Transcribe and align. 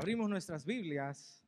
Abrimos 0.00 0.30
nuestras 0.30 0.64
Biblias 0.64 1.46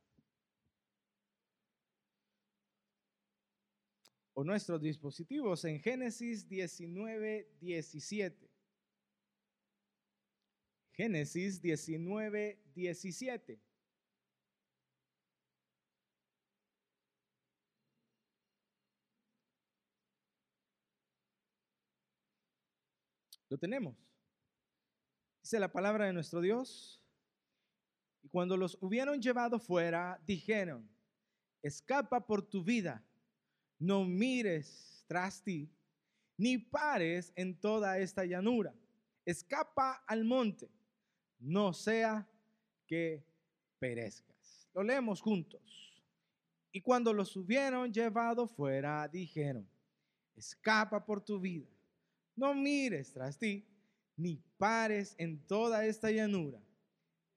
o 4.33 4.43
nuestros 4.43 4.79
dispositivos 4.79 5.65
en 5.65 5.79
Génesis 5.79 6.47
19, 6.47 7.49
17. 7.59 8.51
Génesis 10.91 11.59
19, 11.63 12.61
17. 12.75 13.59
Lo 23.49 23.57
tenemos. 23.57 23.97
Dice 25.41 25.59
la 25.59 25.71
palabra 25.71 26.05
de 26.05 26.13
nuestro 26.13 26.39
Dios. 26.39 27.02
Y 28.23 28.29
cuando 28.29 28.57
los 28.57 28.77
hubieron 28.81 29.21
llevado 29.21 29.59
fuera, 29.59 30.19
dijeron, 30.25 30.89
escapa 31.61 32.25
por 32.25 32.41
tu 32.41 32.63
vida, 32.63 33.03
no 33.77 34.05
mires 34.05 35.03
tras 35.07 35.43
ti, 35.43 35.69
ni 36.37 36.57
pares 36.57 37.31
en 37.35 37.59
toda 37.59 37.99
esta 37.99 38.25
llanura. 38.25 38.73
Escapa 39.25 40.03
al 40.07 40.23
monte, 40.23 40.69
no 41.39 41.73
sea 41.73 42.27
que 42.87 43.23
perezcas. 43.79 44.69
Lo 44.73 44.83
leemos 44.83 45.21
juntos. 45.21 45.61
Y 46.71 46.81
cuando 46.81 47.13
los 47.13 47.35
hubieron 47.35 47.93
llevado 47.93 48.47
fuera, 48.47 49.07
dijeron, 49.07 49.69
escapa 50.35 51.05
por 51.05 51.23
tu 51.23 51.39
vida, 51.39 51.67
no 52.35 52.55
mires 52.55 53.13
tras 53.13 53.37
ti, 53.37 53.63
ni 54.15 54.37
pares 54.57 55.13
en 55.17 55.45
toda 55.45 55.85
esta 55.85 56.09
llanura. 56.09 56.59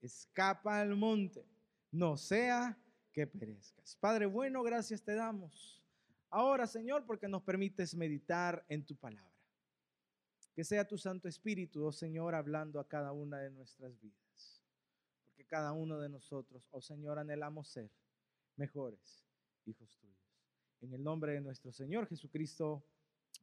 Escapa 0.01 0.81
al 0.81 0.97
monte, 0.97 1.47
no 1.91 2.17
sea 2.17 2.79
que 3.13 3.27
perezcas. 3.27 3.97
Padre 3.97 4.27
bueno, 4.27 4.63
gracias 4.63 5.03
te 5.03 5.15
damos. 5.15 5.83
Ahora, 6.31 6.67
Señor, 6.67 7.07
porque 7.07 7.29
nos 7.29 7.43
permites 7.43 7.95
meditar 7.95 8.65
en 8.69 8.85
tu 8.85 8.95
palabra. 8.97 9.33
Que 10.55 10.65
sea 10.65 10.87
tu 10.87 10.99
Santo 10.99 11.29
Espíritu, 11.29 11.85
oh 11.85 11.93
Señor, 11.93 12.35
hablando 12.35 12.81
a 12.81 12.89
cada 12.89 13.13
una 13.13 13.39
de 13.39 13.51
nuestras 13.51 13.99
vidas. 14.01 14.63
Porque 15.25 15.45
cada 15.45 15.73
uno 15.73 15.99
de 15.99 16.09
nosotros, 16.09 16.69
oh 16.71 16.81
Señor, 16.81 17.19
anhelamos 17.19 17.69
ser 17.69 17.91
mejores 18.57 19.27
hijos 19.67 19.97
tuyos. 19.99 20.17
En 20.81 20.93
el 20.93 21.03
nombre 21.03 21.33
de 21.33 21.41
nuestro 21.41 21.73
Señor 21.73 22.07
Jesucristo. 22.07 22.85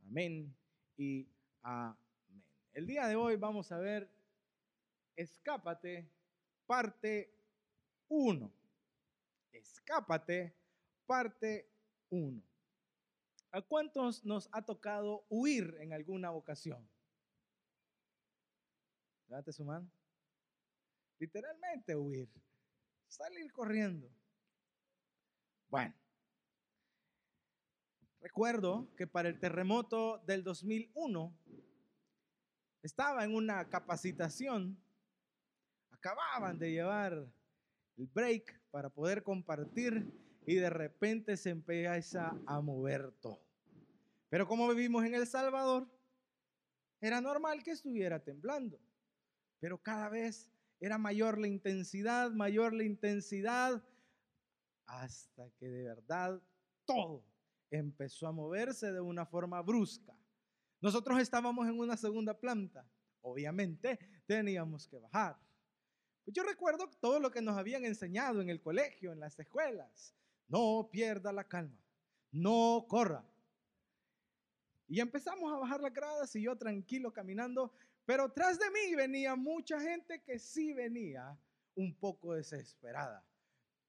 Amén 0.08 0.56
y 0.98 1.28
Amén. 1.62 1.96
El 2.74 2.88
día 2.88 3.08
de 3.08 3.16
hoy 3.16 3.38
vamos 3.38 3.72
a 3.72 3.78
ver 3.78 4.10
Escápate, 5.16 6.10
parte 6.66 7.34
1. 8.10 8.52
Escápate, 9.52 10.56
parte 11.06 11.70
1. 12.10 12.42
¿A 13.52 13.62
cuántos 13.62 14.26
nos 14.26 14.50
ha 14.52 14.64
tocado 14.64 15.26
huir 15.30 15.78
en 15.80 15.94
alguna 15.94 16.32
ocasión? 16.32 16.88
Levante 19.28 19.54
su 19.54 19.64
mano. 19.64 19.90
Literalmente 21.20 21.96
huir. 21.96 22.30
Salir 23.08 23.52
corriendo. 23.52 24.10
Bueno. 25.70 25.94
Recuerdo 28.20 28.88
que 28.96 29.06
para 29.06 29.30
el 29.30 29.40
terremoto 29.40 30.20
del 30.26 30.44
2001 30.44 31.38
estaba 32.82 33.24
en 33.24 33.36
una 33.36 33.70
capacitación, 33.70 34.83
acababan 36.04 36.60
de 36.60 36.70
llevar 36.70 37.14
el 37.96 38.08
break 38.08 38.62
para 38.72 38.90
poder 38.90 39.24
compartir 39.24 40.12
y 40.46 40.56
de 40.56 40.70
repente 40.70 41.38
se 41.38 41.52
empieza 41.52 42.38
a 42.46 42.60
mover 42.60 43.14
todo. 43.22 43.42
Pero 44.28 44.46
como 44.46 44.68
vivimos 44.68 45.06
en 45.06 45.16
El 45.16 45.26
Salvador, 45.26 45.88
era 47.00 47.22
normal 47.22 47.64
que 47.64 47.72
estuviera 47.72 48.22
temblando, 48.22 48.78
pero 49.62 49.82
cada 49.82 50.10
vez 50.10 50.52
era 50.82 50.98
mayor 50.98 51.40
la 51.40 51.48
intensidad, 51.48 52.32
mayor 52.32 52.74
la 52.74 52.84
intensidad, 52.84 53.82
hasta 54.86 55.50
que 55.52 55.70
de 55.70 55.84
verdad 55.84 56.42
todo 56.86 57.24
empezó 57.72 58.28
a 58.28 58.34
moverse 58.34 58.92
de 58.92 59.00
una 59.00 59.26
forma 59.26 59.62
brusca. 59.62 60.14
Nosotros 60.82 61.22
estábamos 61.22 61.66
en 61.66 61.80
una 61.80 61.96
segunda 61.96 62.38
planta. 62.38 62.86
Obviamente 63.22 63.98
teníamos 64.28 64.86
que 64.86 65.00
bajar. 65.00 65.40
Pues 66.24 66.36
yo 66.36 66.44
recuerdo 66.44 66.90
todo 67.02 67.20
lo 67.20 67.32
que 67.32 67.42
nos 67.42 67.58
habían 67.58 67.86
enseñado 67.86 68.42
en 68.42 68.50
el 68.50 68.62
colegio, 68.62 69.12
en 69.12 69.20
las 69.20 69.38
escuelas. 69.40 70.16
No 70.48 70.90
pierda 70.92 71.34
la 71.34 71.44
calma, 71.46 71.82
no 72.32 72.86
corra. 72.88 73.26
Y 74.88 75.00
empezamos 75.00 75.52
a 75.52 75.58
bajar 75.58 75.82
las 75.82 75.94
gradas 75.94 76.36
y 76.36 76.44
yo 76.44 76.56
tranquilo 76.58 77.12
caminando, 77.12 77.74
pero 78.06 78.32
tras 78.32 78.60
de 78.60 78.70
mí 78.70 78.96
venía 78.96 79.36
mucha 79.36 79.80
gente 79.80 80.22
que 80.22 80.38
sí 80.38 80.74
venía 80.74 81.38
un 81.76 81.96
poco 81.96 82.34
desesperada. 82.34 83.26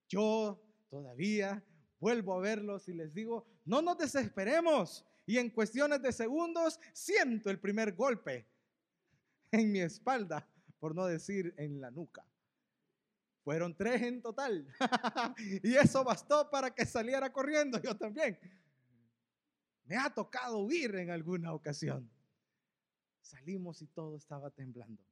Yo 0.09 0.63
todavía 0.89 1.63
vuelvo 1.99 2.35
a 2.35 2.41
verlos 2.41 2.89
y 2.89 2.95
les 2.95 3.13
digo, 3.13 3.47
no 3.65 3.83
nos 3.83 3.99
desesperemos. 3.99 5.05
Y 5.27 5.39
en 5.39 5.51
cuestiones 5.51 6.03
de 6.03 6.13
segundos 6.13 6.79
siento 6.93 7.51
el 7.51 7.59
primer 7.59 7.95
golpe 7.95 8.47
en 9.51 9.73
mi 9.73 9.81
espalda, 9.81 10.47
por 10.85 10.95
no 10.95 11.07
decir 11.07 11.55
en 11.57 11.81
la 11.81 11.91
nuca. 11.91 12.27
Fueron 13.43 13.75
tres 13.75 14.03
en 14.03 14.21
total. 14.21 14.69
y 15.63 15.75
eso 15.77 16.05
bastó 16.05 16.51
para 16.51 16.75
que 16.75 16.85
saliera 16.85 17.33
corriendo 17.33 17.81
yo 17.81 17.97
también. 17.97 18.39
Me 19.87 19.97
ha 19.97 20.13
tocado 20.13 20.59
huir 20.59 20.95
en 20.97 21.09
alguna 21.09 21.55
ocasión. 21.55 22.11
Salimos 23.23 23.81
y 23.81 23.87
todo 23.87 24.19
estaba 24.19 24.51
temblando. 24.51 25.03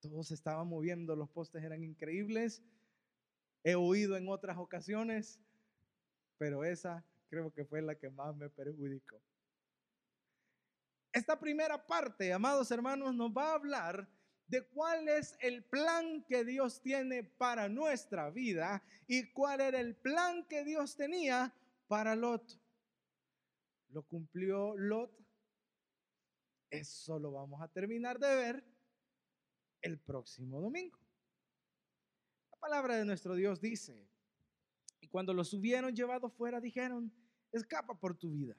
Todo 0.00 0.22
se 0.22 0.32
estaba 0.32 0.64
moviendo, 0.64 1.14
los 1.14 1.28
postes 1.28 1.62
eran 1.62 1.84
increíbles. 1.84 2.62
He 3.62 3.76
huido 3.76 4.16
en 4.16 4.26
otras 4.30 4.56
ocasiones 4.56 5.38
pero 6.38 6.64
esa 6.64 7.04
creo 7.28 7.52
que 7.52 7.66
fue 7.66 7.82
la 7.82 7.94
que 7.94 8.08
más 8.08 8.34
me 8.34 8.48
perjudicó. 8.48 9.20
Esta 11.12 11.38
primera 11.38 11.86
parte, 11.86 12.32
amados 12.32 12.70
hermanos, 12.70 13.14
nos 13.14 13.30
va 13.30 13.50
a 13.50 13.54
hablar 13.56 14.08
de 14.46 14.66
cuál 14.68 15.08
es 15.08 15.36
el 15.40 15.64
plan 15.64 16.24
que 16.24 16.44
Dios 16.44 16.80
tiene 16.82 17.24
para 17.24 17.68
nuestra 17.68 18.30
vida 18.30 18.82
y 19.06 19.32
cuál 19.32 19.60
era 19.60 19.80
el 19.80 19.96
plan 19.96 20.46
que 20.46 20.64
Dios 20.64 20.96
tenía 20.96 21.54
para 21.88 22.14
Lot. 22.14 22.60
¿Lo 23.88 24.02
cumplió 24.02 24.76
Lot? 24.76 25.12
Eso 26.70 27.18
lo 27.18 27.32
vamos 27.32 27.62
a 27.62 27.68
terminar 27.68 28.18
de 28.18 28.34
ver 28.34 28.64
el 29.80 29.98
próximo 29.98 30.60
domingo. 30.60 30.98
La 32.50 32.58
palabra 32.58 32.96
de 32.96 33.04
nuestro 33.04 33.34
Dios 33.34 33.60
dice, 33.60 34.08
y 35.00 35.08
cuando 35.08 35.32
los 35.32 35.52
hubieron 35.52 35.94
llevado 35.94 36.30
fuera, 36.30 36.60
dijeron, 36.60 37.12
escapa 37.52 37.94
por 37.94 38.16
tu 38.16 38.32
vida, 38.32 38.56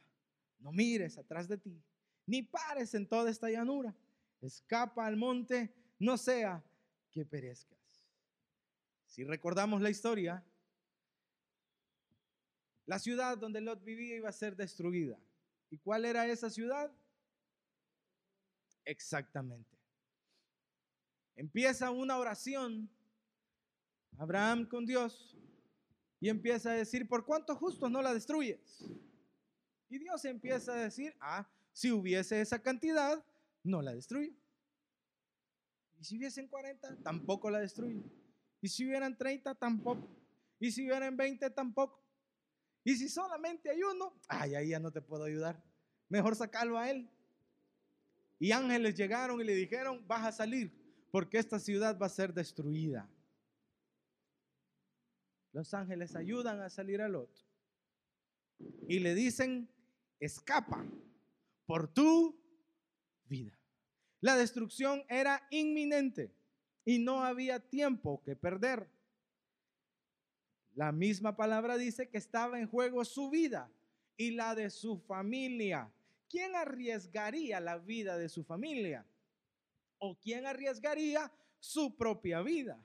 no 0.59 0.72
mires 0.72 1.17
atrás 1.17 1.47
de 1.47 1.57
ti, 1.57 1.84
ni 2.25 2.44
pares 2.44 2.94
en 2.94 3.07
toda 3.07 3.29
esta 3.29 3.50
llanura, 3.50 3.94
escapa 4.41 5.06
al 5.06 5.18
monte, 5.18 5.73
no 6.00 6.18
sea 6.18 6.63
que 7.12 7.25
perezcas. 7.25 7.79
Si 9.06 9.23
recordamos 9.23 9.81
la 9.81 9.90
historia, 9.90 10.44
la 12.85 13.00
ciudad 13.00 13.38
donde 13.38 13.62
Lot 13.62 13.84
vivía 13.84 14.16
iba 14.16 14.29
a 14.29 14.34
ser 14.34 14.56
destruida. 14.56 15.18
¿Y 15.69 15.78
cuál 15.78 16.06
era 16.06 16.28
esa 16.28 16.50
ciudad? 16.50 16.91
Exactamente. 18.84 19.75
Empieza 21.35 21.91
una 21.91 22.17
oración, 22.17 22.90
Abraham 24.17 24.67
con 24.67 24.85
Dios, 24.85 25.35
y 26.20 26.29
empieza 26.29 26.72
a 26.72 26.76
decir, 26.76 27.08
¿por 27.08 27.26
cuántos 27.26 27.58
justos 27.58 27.91
no 27.91 28.02
la 28.02 28.14
destruyes? 28.14 28.85
Y 29.90 29.97
Dios 29.97 30.23
empieza 30.26 30.73
a 30.73 30.84
decir, 30.84 31.16
ah, 31.20 31.47
si 31.73 31.91
hubiese 31.91 32.40
esa 32.40 32.61
cantidad, 32.61 33.23
no 33.66 33.82
la 33.82 33.94
destruyo. 33.94 34.32
Y 35.97 36.03
si 36.03 36.17
hubiesen 36.17 36.47
40, 36.47 36.97
tampoco 37.03 37.50
la 37.50 37.59
destruyo. 37.59 38.03
Y 38.62 38.70
si 38.70 38.85
hubieran 38.85 39.17
30, 39.17 39.56
tampoco. 39.56 40.08
Y 40.59 40.72
si 40.72 40.85
hubieran 40.85 41.17
20, 41.17 41.50
tampoco. 41.50 42.03
Y 42.84 42.96
si 42.96 43.09
solamente 43.09 43.70
hay 43.70 43.82
uno, 43.82 44.20
ay, 44.28 44.56
ahí 44.56 44.70
ya 44.70 44.79
no 44.79 44.91
te 44.91 45.02
puedo 45.02 45.23
ayudar. 45.23 45.62
Mejor 46.08 46.35
sacarlo 46.35 46.78
a 46.78 46.90
él. 46.90 47.09
Y 48.38 48.52
ángeles 48.52 48.96
llegaron 48.96 49.41
y 49.41 49.44
le 49.44 49.56
dijeron, 49.56 50.06
vas 50.08 50.26
a 50.26 50.32
salir, 50.32 50.72
porque 51.12 51.38
esta 51.38 51.59
ciudad 51.59 51.97
va 52.00 52.06
a 52.06 52.09
ser 52.09 52.34
destruida. 52.34 53.09
Los 55.52 55.73
ángeles 55.73 56.16
ayudan 56.16 56.62
a 56.62 56.70
salir 56.70 57.02
al 57.02 57.16
otro. 57.16 57.46
Y 58.88 59.00
le 59.00 59.16
dicen, 59.16 59.70
escapa 60.20 60.85
por 61.66 61.88
tu 61.88 62.44
vida. 63.27 63.57
La 64.22 64.35
destrucción 64.35 65.03
era 65.09 65.45
inminente 65.51 66.33
y 66.83 66.99
no 66.99 67.23
había 67.23 67.59
tiempo 67.59 68.22
que 68.23 68.35
perder. 68.35 68.87
La 70.73 70.91
misma 70.91 71.35
palabra 71.35 71.77
dice 71.77 72.09
que 72.09 72.17
estaba 72.17 72.59
en 72.59 72.67
juego 72.67 73.05
su 73.05 73.29
vida 73.29 73.72
y 74.17 74.31
la 74.31 74.55
de 74.55 74.69
su 74.69 74.99
familia. 74.99 75.91
¿Quién 76.29 76.55
arriesgaría 76.55 77.59
la 77.59 77.77
vida 77.77 78.17
de 78.17 78.29
su 78.29 78.43
familia? 78.43 79.05
¿O 79.99 80.19
quién 80.19 80.45
arriesgaría 80.45 81.31
su 81.59 81.95
propia 81.95 82.41
vida? 82.41 82.79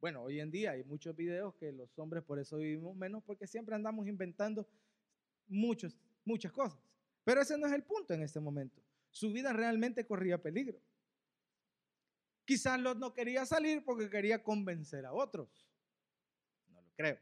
Bueno, 0.00 0.22
hoy 0.22 0.38
en 0.40 0.50
día 0.50 0.72
hay 0.72 0.84
muchos 0.84 1.16
videos 1.16 1.54
que 1.54 1.72
los 1.72 1.98
hombres 1.98 2.22
por 2.22 2.38
eso 2.38 2.58
vivimos 2.58 2.94
menos 2.94 3.22
porque 3.24 3.46
siempre 3.46 3.74
andamos 3.74 4.06
inventando 4.06 4.68
muchos, 5.48 5.96
muchas 6.24 6.52
cosas. 6.52 6.87
Pero 7.28 7.42
ese 7.42 7.58
no 7.58 7.66
es 7.66 7.74
el 7.74 7.82
punto 7.82 8.14
en 8.14 8.22
este 8.22 8.40
momento. 8.40 8.82
Su 9.10 9.30
vida 9.30 9.52
realmente 9.52 10.06
corría 10.06 10.40
peligro. 10.40 10.80
Quizás 12.46 12.80
Lot 12.80 12.96
no 12.96 13.12
quería 13.12 13.44
salir 13.44 13.84
porque 13.84 14.08
quería 14.08 14.42
convencer 14.42 15.04
a 15.04 15.12
otros. 15.12 15.68
No 16.68 16.80
lo 16.80 16.90
creo. 16.96 17.18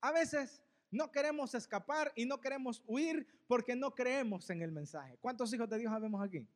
A 0.00 0.12
veces 0.12 0.62
no 0.92 1.10
queremos 1.10 1.56
escapar 1.56 2.12
y 2.14 2.24
no 2.24 2.40
queremos 2.40 2.84
huir 2.86 3.26
porque 3.48 3.74
no 3.74 3.92
creemos 3.92 4.48
en 4.50 4.62
el 4.62 4.70
mensaje. 4.70 5.18
¿Cuántos 5.20 5.52
hijos 5.52 5.68
de 5.68 5.78
Dios 5.78 5.92
habemos 5.92 6.22
aquí? 6.24 6.46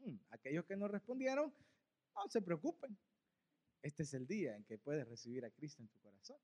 Hmm, 0.00 0.18
aquellos 0.28 0.66
que 0.66 0.76
no 0.76 0.88
respondieron, 0.88 1.50
no 2.14 2.28
se 2.28 2.42
preocupen. 2.42 2.94
Este 3.80 4.02
es 4.02 4.12
el 4.12 4.26
día 4.26 4.56
en 4.56 4.64
que 4.64 4.76
puedes 4.76 5.08
recibir 5.08 5.42
a 5.46 5.50
Cristo 5.50 5.80
en 5.80 5.88
tu 5.88 5.98
corazón. 6.00 6.36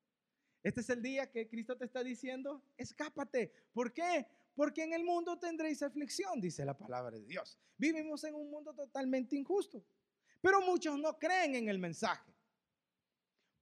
Este 0.63 0.81
es 0.81 0.89
el 0.89 1.01
día 1.01 1.29
que 1.29 1.47
Cristo 1.47 1.75
te 1.75 1.85
está 1.85 2.03
diciendo, 2.03 2.61
escápate. 2.77 3.51
¿Por 3.73 3.91
qué? 3.91 4.27
Porque 4.55 4.83
en 4.83 4.93
el 4.93 5.03
mundo 5.03 5.39
tendréis 5.39 5.81
aflicción, 5.81 6.39
dice 6.39 6.63
la 6.65 6.77
palabra 6.77 7.17
de 7.17 7.25
Dios. 7.25 7.57
Vivimos 7.77 8.23
en 8.23 8.35
un 8.35 8.49
mundo 8.49 8.73
totalmente 8.73 9.35
injusto. 9.35 9.83
Pero 10.41 10.61
muchos 10.61 10.99
no 10.99 11.17
creen 11.17 11.55
en 11.55 11.69
el 11.69 11.79
mensaje. 11.79 12.31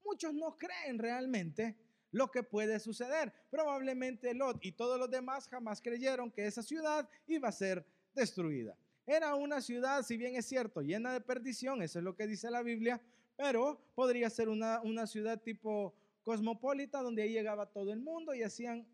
Muchos 0.03 0.33
no 0.33 0.57
creen 0.57 0.97
realmente 0.97 1.77
lo 2.11 2.31
que 2.31 2.43
puede 2.43 2.79
suceder. 2.79 3.31
Probablemente 3.49 4.33
Lot 4.33 4.63
y 4.65 4.71
todos 4.71 4.99
los 4.99 5.09
demás 5.09 5.47
jamás 5.47 5.81
creyeron 5.81 6.31
que 6.31 6.47
esa 6.47 6.63
ciudad 6.63 7.07
iba 7.27 7.49
a 7.49 7.53
ser 7.53 7.85
destruida. 8.13 8.77
Era 9.05 9.35
una 9.35 9.61
ciudad, 9.61 10.03
si 10.03 10.17
bien 10.17 10.35
es 10.35 10.45
cierto, 10.45 10.81
llena 10.81 11.13
de 11.13 11.21
perdición, 11.21 11.81
eso 11.81 11.99
es 11.99 12.05
lo 12.05 12.15
que 12.15 12.27
dice 12.27 12.51
la 12.51 12.61
Biblia, 12.61 13.01
pero 13.35 13.79
podría 13.95 14.29
ser 14.29 14.49
una, 14.49 14.81
una 14.81 15.07
ciudad 15.07 15.41
tipo 15.41 15.95
cosmopolita 16.23 17.01
donde 17.01 17.23
ahí 17.23 17.33
llegaba 17.33 17.71
todo 17.71 17.91
el 17.91 18.01
mundo 18.01 18.33
y 18.33 18.43
hacían 18.43 18.87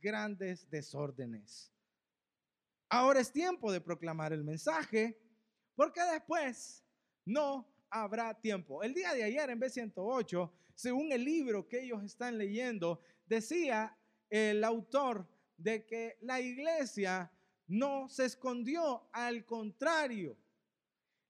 grandes 0.00 0.68
desórdenes. 0.70 1.72
Ahora 2.88 3.20
es 3.20 3.32
tiempo 3.32 3.72
de 3.72 3.80
proclamar 3.80 4.32
el 4.32 4.44
mensaje, 4.44 5.18
porque 5.74 6.00
después 6.12 6.84
no 7.24 7.66
habrá 7.90 8.38
tiempo. 8.40 8.82
El 8.82 8.94
día 8.94 9.14
de 9.14 9.24
ayer 9.24 9.50
en 9.50 9.60
B108, 9.60 10.52
según 10.74 11.12
el 11.12 11.24
libro 11.24 11.66
que 11.66 11.82
ellos 11.82 12.02
están 12.02 12.36
leyendo, 12.38 13.00
decía 13.26 13.96
el 14.28 14.62
autor 14.64 15.28
de 15.56 15.86
que 15.86 16.18
la 16.20 16.40
iglesia 16.40 17.30
no 17.66 18.08
se 18.08 18.26
escondió, 18.26 19.08
al 19.12 19.44
contrario, 19.44 20.36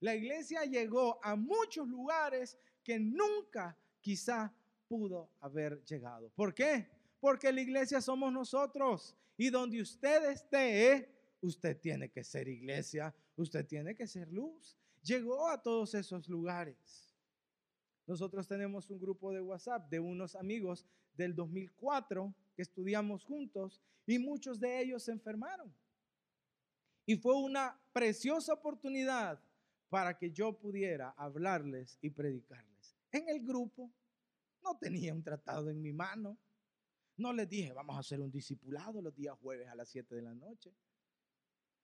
la 0.01 0.15
iglesia 0.15 0.65
llegó 0.65 1.19
a 1.23 1.37
muchos 1.37 1.89
lugares 1.89 2.59
que 2.83 2.99
nunca 2.99 3.79
quizá 4.01 4.53
pudo 4.89 5.31
haber 5.41 5.83
llegado. 5.85 6.31
¿Por 6.31 6.55
qué? 6.55 6.89
Porque 7.21 7.53
la 7.53 7.61
iglesia 7.61 8.01
somos 8.01 8.33
nosotros. 8.33 9.17
Y 9.37 9.51
donde 9.51 9.81
usted 9.81 10.31
esté, 10.31 11.09
usted 11.41 11.79
tiene 11.79 12.11
que 12.11 12.23
ser 12.23 12.49
iglesia, 12.49 13.15
usted 13.37 13.67
tiene 13.67 13.95
que 13.95 14.07
ser 14.07 14.33
luz. 14.33 14.77
Llegó 15.03 15.49
a 15.49 15.61
todos 15.61 15.95
esos 15.95 16.29
lugares. 16.29 17.15
Nosotros 18.07 18.47
tenemos 18.47 18.91
un 18.91 19.01
grupo 19.01 19.33
de 19.33 19.41
WhatsApp 19.41 19.89
de 19.91 20.01
unos 20.01 20.35
amigos 20.37 20.87
del 21.17 21.35
2004 21.35 22.35
que 22.55 22.63
estudiamos 22.63 23.25
juntos 23.25 23.81
y 24.07 24.19
muchos 24.19 24.61
de 24.61 24.81
ellos 24.81 25.03
se 25.03 25.13
enfermaron. 25.13 25.75
Y 27.07 27.17
fue 27.17 27.35
una 27.37 27.79
preciosa 27.93 28.53
oportunidad 28.55 29.41
para 29.89 30.17
que 30.17 30.31
yo 30.31 30.53
pudiera 30.53 31.11
hablarles 31.11 31.99
y 32.01 32.11
predicarles. 32.11 32.97
En 33.13 33.29
el 33.29 33.45
grupo 33.45 33.91
no 34.65 34.77
tenía 34.79 35.13
un 35.13 35.23
tratado 35.23 35.71
en 35.71 35.81
mi 35.81 35.93
mano, 35.93 36.39
no 37.17 37.33
les 37.33 37.49
dije, 37.49 37.73
vamos 37.73 37.97
a 37.97 38.01
hacer 38.01 38.21
un 38.21 38.31
discipulado 38.31 39.01
los 39.01 39.15
días 39.15 39.39
jueves 39.39 39.69
a 39.69 39.75
las 39.75 39.89
7 39.89 40.15
de 40.17 40.23
la 40.23 40.35
noche. 40.35 40.75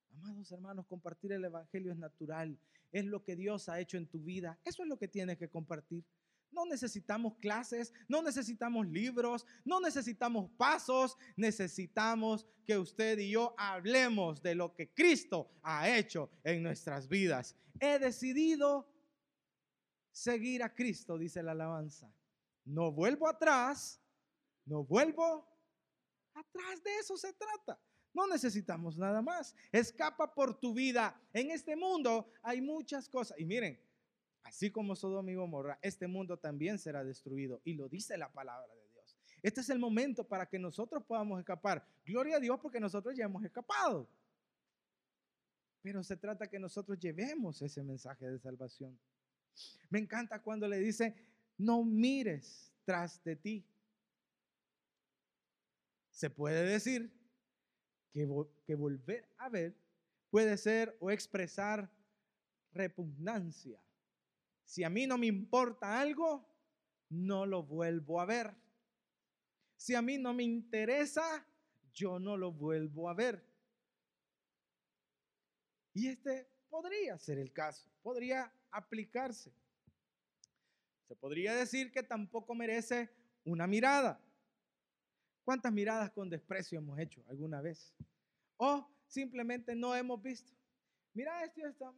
Amados 0.09 0.51
hermanos, 0.51 0.85
compartir 0.87 1.31
el 1.31 1.45
Evangelio 1.45 1.93
es 1.93 1.97
natural, 1.97 2.59
es 2.91 3.05
lo 3.05 3.23
que 3.23 3.37
Dios 3.37 3.69
ha 3.69 3.79
hecho 3.79 3.97
en 3.97 4.07
tu 4.07 4.19
vida, 4.19 4.59
eso 4.65 4.83
es 4.83 4.89
lo 4.89 4.97
que 4.97 5.07
tienes 5.07 5.37
que 5.37 5.49
compartir. 5.49 6.03
No 6.51 6.65
necesitamos 6.65 7.37
clases, 7.37 7.93
no 8.09 8.21
necesitamos 8.21 8.85
libros, 8.87 9.45
no 9.63 9.79
necesitamos 9.79 10.51
pasos, 10.57 11.17
necesitamos 11.37 12.45
que 12.65 12.77
usted 12.77 13.17
y 13.19 13.31
yo 13.31 13.55
hablemos 13.57 14.41
de 14.41 14.55
lo 14.55 14.73
que 14.73 14.93
Cristo 14.93 15.49
ha 15.63 15.89
hecho 15.89 16.29
en 16.43 16.61
nuestras 16.61 17.07
vidas. 17.07 17.55
He 17.79 17.99
decidido 17.99 18.91
seguir 20.11 20.61
a 20.61 20.73
Cristo, 20.73 21.17
dice 21.17 21.41
la 21.41 21.53
alabanza. 21.53 22.13
No 22.65 22.91
vuelvo 22.91 23.27
atrás, 23.27 24.01
no 24.65 24.83
vuelvo 24.83 25.47
atrás. 26.33 26.83
De 26.83 26.95
eso 26.97 27.17
se 27.17 27.33
trata. 27.33 27.79
No 28.13 28.27
necesitamos 28.27 28.97
nada 28.97 29.21
más. 29.21 29.55
Escapa 29.71 30.33
por 30.33 30.59
tu 30.59 30.73
vida. 30.73 31.19
En 31.33 31.51
este 31.51 31.75
mundo 31.75 32.31
hay 32.41 32.61
muchas 32.61 33.07
cosas. 33.07 33.39
Y 33.39 33.45
miren, 33.45 33.79
así 34.43 34.71
como 34.71 34.95
Sodoma 34.95 35.31
y 35.31 35.35
Gomorra, 35.35 35.79
este 35.81 36.07
mundo 36.07 36.37
también 36.37 36.77
será 36.77 37.03
destruido. 37.03 37.61
Y 37.63 37.73
lo 37.73 37.87
dice 37.87 38.17
la 38.17 38.31
palabra 38.31 38.73
de 38.73 38.87
Dios. 38.89 39.17
Este 39.41 39.61
es 39.61 39.69
el 39.69 39.79
momento 39.79 40.27
para 40.27 40.45
que 40.47 40.59
nosotros 40.59 41.03
podamos 41.05 41.39
escapar. 41.39 41.85
Gloria 42.05 42.37
a 42.37 42.39
Dios 42.39 42.59
porque 42.61 42.79
nosotros 42.79 43.15
ya 43.15 43.25
hemos 43.25 43.43
escapado. 43.43 44.09
Pero 45.81 46.03
se 46.03 46.15
trata 46.15 46.47
que 46.47 46.59
nosotros 46.59 46.99
llevemos 46.99 47.61
ese 47.61 47.81
mensaje 47.81 48.29
de 48.29 48.39
salvación. 48.39 48.99
Me 49.89 49.99
encanta 49.99 50.41
cuando 50.41 50.67
le 50.67 50.77
dice, 50.77 51.15
no 51.61 51.83
mires 51.83 52.73
tras 52.85 53.23
de 53.23 53.35
ti, 53.35 53.65
se 56.09 56.29
puede 56.29 56.63
decir 56.63 57.11
que, 58.11 58.75
volver 58.75 59.29
a 59.37 59.47
ver 59.49 59.75
puede 60.29 60.57
ser 60.57 60.97
o 60.99 61.11
expresar 61.11 61.89
repugnancia. 62.73 63.79
Si 64.65 64.83
a 64.83 64.89
mí 64.89 65.05
no 65.05 65.17
me 65.17 65.27
importa 65.27 65.99
algo, 65.99 66.47
no 67.09 67.45
lo 67.45 67.63
vuelvo 67.63 68.19
a 68.21 68.25
ver. 68.25 68.55
Si 69.75 69.93
a 69.93 70.01
mí 70.01 70.17
no 70.17 70.33
me 70.33 70.43
interesa, 70.43 71.45
yo 71.93 72.17
no 72.17 72.37
lo 72.37 72.51
vuelvo 72.51 73.09
a 73.09 73.13
ver. 73.13 73.43
Y 75.93 76.07
este 76.07 76.47
podría 76.69 77.17
ser 77.19 77.37
el 77.37 77.51
caso, 77.51 77.89
podría 78.01 78.51
aplicarse. 78.71 79.53
Se 81.11 81.17
podría 81.17 81.53
decir 81.53 81.91
que 81.91 82.03
tampoco 82.03 82.55
merece 82.55 83.09
una 83.43 83.67
mirada. 83.67 84.17
¿Cuántas 85.43 85.69
miradas 85.73 86.09
con 86.11 86.29
desprecio 86.29 86.79
hemos 86.79 86.97
hecho 86.99 87.21
alguna 87.27 87.59
vez? 87.59 87.93
O 88.55 88.89
simplemente 89.07 89.75
no 89.75 89.93
hemos 89.93 90.21
visto. 90.21 90.53
Mira 91.13 91.43
esto 91.43 91.59
y 91.59 91.63
esto. 91.63 91.93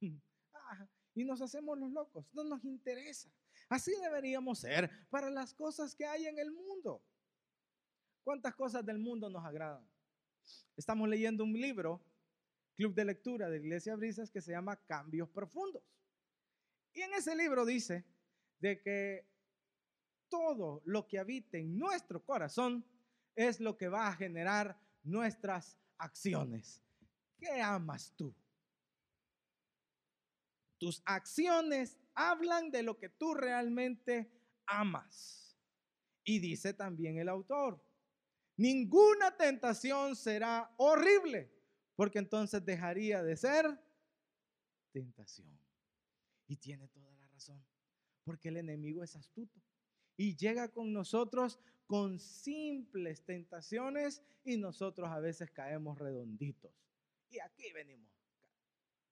y 1.14 1.24
nos 1.26 1.42
hacemos 1.42 1.78
los 1.78 1.92
locos. 1.92 2.24
No 2.32 2.42
nos 2.42 2.64
interesa. 2.64 3.28
Así 3.68 3.92
deberíamos 4.00 4.60
ser 4.60 4.90
para 5.10 5.28
las 5.28 5.52
cosas 5.52 5.94
que 5.94 6.06
hay 6.06 6.24
en 6.24 6.38
el 6.38 6.50
mundo. 6.50 7.02
¿Cuántas 8.24 8.54
cosas 8.54 8.82
del 8.86 8.98
mundo 8.98 9.28
nos 9.28 9.44
agradan? 9.44 9.86
Estamos 10.74 11.06
leyendo 11.06 11.44
un 11.44 11.52
libro, 11.52 12.02
Club 12.76 12.94
de 12.94 13.04
Lectura 13.04 13.50
de 13.50 13.58
Iglesia 13.58 13.94
Brisas, 13.94 14.30
que 14.30 14.40
se 14.40 14.52
llama 14.52 14.76
Cambios 14.86 15.28
Profundos. 15.28 15.82
Y 16.96 17.02
en 17.02 17.12
ese 17.12 17.36
libro 17.36 17.66
dice 17.66 18.06
de 18.58 18.80
que 18.80 19.28
todo 20.30 20.80
lo 20.86 21.06
que 21.06 21.18
habite 21.18 21.58
en 21.58 21.78
nuestro 21.78 22.24
corazón 22.24 22.86
es 23.34 23.60
lo 23.60 23.76
que 23.76 23.88
va 23.88 24.08
a 24.08 24.16
generar 24.16 24.80
nuestras 25.02 25.78
acciones. 25.98 26.82
¿Qué 27.38 27.60
amas 27.60 28.14
tú? 28.16 28.34
Tus 30.78 31.02
acciones 31.04 31.98
hablan 32.14 32.70
de 32.70 32.82
lo 32.82 32.98
que 32.98 33.10
tú 33.10 33.34
realmente 33.34 34.32
amas. 34.64 35.54
Y 36.24 36.38
dice 36.38 36.72
también 36.72 37.18
el 37.18 37.28
autor, 37.28 37.78
ninguna 38.56 39.36
tentación 39.36 40.16
será 40.16 40.72
horrible, 40.78 41.52
porque 41.94 42.20
entonces 42.20 42.64
dejaría 42.64 43.22
de 43.22 43.36
ser 43.36 43.78
tentación. 44.92 45.65
Y 46.48 46.56
tiene 46.56 46.88
toda 46.88 47.12
la 47.12 47.26
razón, 47.28 47.64
porque 48.24 48.48
el 48.48 48.56
enemigo 48.58 49.02
es 49.02 49.16
astuto 49.16 49.60
y 50.16 50.36
llega 50.36 50.68
con 50.68 50.92
nosotros 50.92 51.58
con 51.86 52.18
simples 52.18 53.24
tentaciones 53.24 54.22
y 54.44 54.56
nosotros 54.56 55.08
a 55.08 55.20
veces 55.20 55.50
caemos 55.50 55.98
redonditos. 55.98 56.72
Y 57.30 57.38
aquí 57.38 57.72
venimos. 57.72 58.10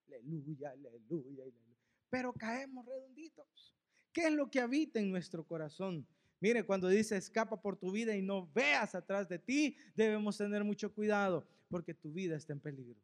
Aleluya, 0.07 0.71
aleluya, 0.71 1.43
aleluya. 1.43 1.77
pero 2.11 2.33
caemos 2.33 2.85
redonditos. 2.87 3.75
¿Qué 4.13 4.27
es 4.27 4.33
lo 4.33 4.51
que 4.51 4.61
habita 4.61 5.01
en 5.01 5.11
nuestro 5.11 5.45
corazón? 5.45 6.07
Mire, 6.41 6.65
cuando 6.65 6.89
dice 6.89 7.17
escapa 7.17 7.61
por 7.61 7.77
tu 7.77 7.91
vida 7.91 8.15
y 8.17 8.23
no 8.23 8.47
veas 8.53 8.95
atrás 8.95 9.29
de 9.29 9.39
ti, 9.39 9.77
debemos 9.95 10.37
tener 10.37 10.63
mucho 10.63 10.93
cuidado 10.93 11.47
porque 11.69 11.95
tu 11.95 12.13
vida 12.13 12.37
está 12.37 12.53
en 12.53 12.61
peligro. 12.61 13.01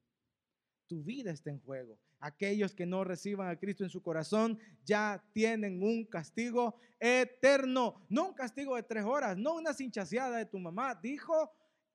Tu 0.87 1.03
vida 1.03 1.31
está 1.31 1.51
en 1.51 1.61
juego. 1.61 1.99
Aquellos 2.21 2.75
que 2.75 2.85
no 2.85 3.03
reciban 3.03 3.49
a 3.49 3.59
Cristo 3.59 3.83
en 3.83 3.89
su 3.91 4.03
corazón 4.03 4.59
ya 4.85 5.25
tienen 5.33 5.83
un 5.83 6.05
castigo 6.05 6.79
eterno. 6.99 8.07
No 8.11 8.29
un 8.29 8.35
castigo 8.35 8.77
de 8.77 8.83
tres 8.83 9.05
horas, 9.05 9.39
no 9.39 9.55
una 9.55 9.73
cinchaseada 9.73 10.37
de 10.37 10.45
tu 10.45 10.59
mamá. 10.59 10.95
Dijo 10.95 11.51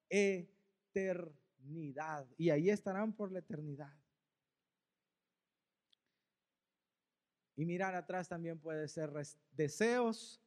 eternidad. 0.09 1.45
Y 2.37 2.49
ahí 2.49 2.71
estarán 2.71 3.13
por 3.13 3.31
la 3.31 3.39
eternidad. 3.39 3.93
Y 7.55 7.65
mirar 7.65 7.95
atrás 7.95 8.27
también 8.27 8.59
puede 8.59 8.87
ser 8.87 9.11
deseos 9.51 10.41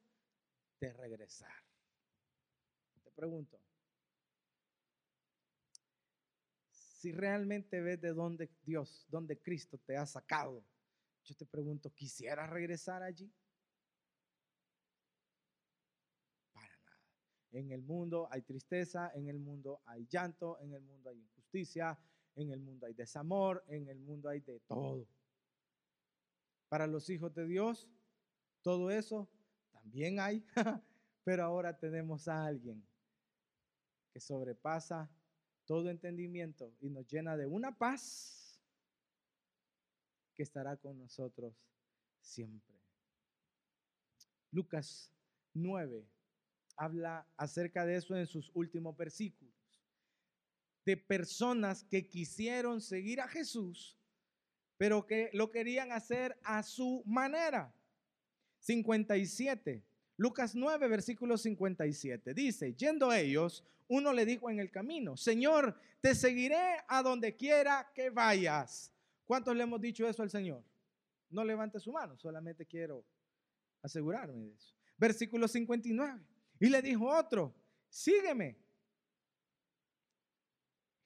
de 0.81 0.93
regresar. 0.93 1.55
Te 3.05 3.11
pregunto, 3.13 3.61
si 6.99 7.13
realmente 7.13 7.81
ves 7.81 8.01
de 8.01 8.13
dónde 8.13 8.51
Dios, 8.65 9.07
dónde 9.09 9.41
Cristo 9.41 9.79
te 9.79 9.97
ha 9.97 10.05
sacado, 10.05 10.65
yo 11.23 11.37
te 11.37 11.47
pregunto, 11.47 11.95
¿quisieras 11.95 12.51
regresar 12.51 13.05
allí? 13.05 13.33
Para 16.53 16.67
nada. 16.67 17.01
En 17.53 17.71
el 17.71 17.83
mundo 17.83 18.27
hay 18.33 18.43
tristeza, 18.43 19.13
en 19.15 19.29
el 19.29 19.39
mundo 19.39 19.81
hay 19.87 20.09
llanto, 20.09 20.59
en 20.59 20.75
el 20.75 20.83
mundo 20.83 21.11
hay 21.11 21.21
injusticia, 21.21 21.97
en 22.35 22.51
el 22.51 22.59
mundo 22.59 22.87
hay 22.87 22.95
desamor, 22.95 23.63
en 23.69 23.87
el 23.89 24.01
mundo 24.01 24.29
hay 24.29 24.41
de 24.41 24.59
todo. 24.67 25.07
Para 26.69 26.89
los 26.89 27.09
hijos 27.11 27.33
de 27.33 27.47
Dios, 27.47 27.89
todo 28.61 28.91
eso 28.91 29.31
también 29.71 30.19
hay, 30.19 30.45
pero 31.23 31.45
ahora 31.45 31.79
tenemos 31.79 32.27
a 32.27 32.45
alguien 32.45 32.85
que 34.13 34.19
sobrepasa 34.19 35.09
todo 35.69 35.89
entendimiento 35.89 36.75
y 36.81 36.91
nos 36.91 37.07
llena 37.07 37.37
de 37.37 37.47
una 37.47 37.79
paz 37.79 38.61
que 40.35 40.43
estará 40.43 40.77
con 40.77 40.99
nosotros 40.99 41.55
siempre. 42.21 42.75
Lucas 44.51 45.13
9 45.55 46.05
habla 46.77 47.25
acerca 47.37 47.87
de 47.87 47.97
eso 47.97 48.17
en 48.17 48.27
sus 48.27 48.51
últimos 48.55 48.97
versículos, 48.97 49.55
de 50.85 50.97
personas 50.97 51.85
que 51.85 52.09
quisieron 52.09 52.81
seguir 52.81 53.21
a 53.21 53.29
Jesús 53.29 53.99
pero 54.79 55.07
que 55.07 55.29
lo 55.35 55.51
querían 55.51 55.93
hacer 55.93 56.39
a 56.45 56.63
su 56.63 57.03
manera. 57.05 57.75
57. 58.61 59.85
Lucas 60.19 60.57
9, 60.57 60.89
versículo 60.89 61.39
57. 61.39 62.35
Dice, 62.35 62.75
yendo 62.75 63.13
ellos, 63.13 63.65
uno 63.87 64.13
le 64.13 64.27
dijo 64.27 64.51
en 64.51 64.59
el 64.59 64.69
camino, 64.69 65.17
Señor, 65.17 65.81
te 66.01 66.15
seguiré 66.15 66.79
a 66.89 67.03
donde 67.05 67.37
quiera 67.37 67.91
que 67.95 68.11
vayas. 68.11 68.93
¿Cuántos 69.25 69.55
le 69.55 69.63
hemos 69.63 69.81
dicho 69.81 70.09
eso 70.09 70.25
al 70.25 70.31
Señor? 70.31 70.65
No 71.31 71.45
levante 71.45 71.79
su 71.79 71.93
mano, 71.93 72.19
solamente 72.19 72.67
quiero 72.67 73.05
asegurarme 73.81 74.47
de 74.47 74.55
eso. 74.55 74.75
Versículo 74.97 75.47
59. 75.47 76.21
Y 76.59 76.69
le 76.69 76.83
dijo 76.83 77.07
otro, 77.07 77.55
sígueme. 77.89 78.59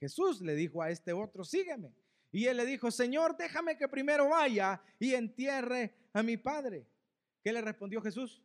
Jesús 0.01 0.41
le 0.41 0.55
dijo 0.55 0.81
a 0.81 0.91
este 0.91 1.13
otro, 1.13 1.45
sígueme. 1.45 1.95
Y 2.31 2.47
él 2.47 2.57
le 2.57 2.65
dijo, 2.65 2.91
Señor, 2.91 3.37
déjame 3.37 3.77
que 3.77 3.89
primero 3.89 4.31
vaya 4.31 4.83
y 4.99 5.13
entierre 5.13 5.95
a 6.15 6.23
mi 6.23 6.39
padre. 6.39 6.87
¿Qué 7.45 7.53
le 7.53 7.61
respondió 7.61 8.01
Jesús? 8.01 8.43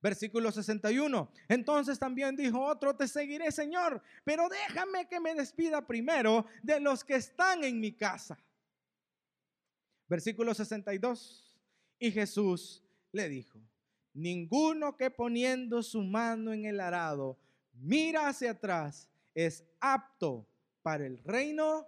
Versículo 0.00 0.52
61. 0.52 1.30
Entonces 1.48 1.98
también 1.98 2.36
dijo 2.36 2.64
otro, 2.64 2.94
te 2.94 3.08
seguiré, 3.08 3.50
Señor, 3.50 4.00
pero 4.24 4.48
déjame 4.48 5.08
que 5.08 5.18
me 5.20 5.34
despida 5.34 5.86
primero 5.86 6.46
de 6.62 6.80
los 6.80 7.04
que 7.04 7.16
están 7.16 7.64
en 7.64 7.80
mi 7.80 7.92
casa. 7.92 8.38
Versículo 10.08 10.54
62. 10.54 11.44
Y 11.98 12.12
Jesús 12.12 12.82
le 13.10 13.28
dijo, 13.28 13.60
ninguno 14.14 14.96
que 14.96 15.10
poniendo 15.10 15.82
su 15.82 16.02
mano 16.02 16.52
en 16.52 16.64
el 16.64 16.80
arado 16.80 17.36
mira 17.72 18.28
hacia 18.28 18.52
atrás 18.52 19.08
es 19.34 19.64
apto 19.80 20.46
para 20.82 21.06
el 21.06 21.18
reino 21.24 21.86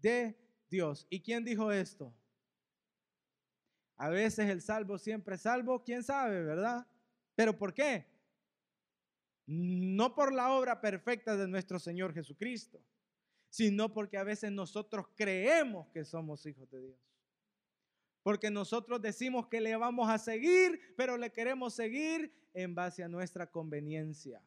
de 0.00 0.36
Dios. 0.70 1.06
¿Y 1.10 1.20
quién 1.20 1.44
dijo 1.44 1.72
esto? 1.72 2.12
A 3.96 4.08
veces 4.08 4.48
el 4.48 4.62
salvo 4.62 4.98
siempre 4.98 5.36
es 5.36 5.42
salvo, 5.42 5.82
quién 5.84 6.02
sabe, 6.02 6.42
¿verdad? 6.42 6.86
Pero 7.34 7.56
¿por 7.56 7.72
qué? 7.72 8.06
No 9.46 10.14
por 10.14 10.32
la 10.32 10.52
obra 10.52 10.80
perfecta 10.80 11.36
de 11.36 11.48
nuestro 11.48 11.78
Señor 11.78 12.14
Jesucristo, 12.14 12.80
sino 13.48 13.92
porque 13.92 14.16
a 14.16 14.24
veces 14.24 14.52
nosotros 14.52 15.06
creemos 15.14 15.88
que 15.88 16.04
somos 16.04 16.44
hijos 16.46 16.70
de 16.70 16.80
Dios. 16.80 16.98
Porque 18.22 18.50
nosotros 18.50 19.02
decimos 19.02 19.48
que 19.48 19.60
le 19.60 19.74
vamos 19.76 20.08
a 20.08 20.18
seguir, 20.18 20.80
pero 20.96 21.16
le 21.16 21.32
queremos 21.32 21.74
seguir 21.74 22.32
en 22.54 22.74
base 22.74 23.02
a 23.02 23.08
nuestra 23.08 23.50
conveniencia. 23.50 24.40